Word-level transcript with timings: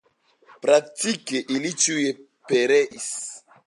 Praktike 0.63 1.43
ili 1.59 1.73
ĉiuj 1.87 2.09
pereis. 2.51 3.11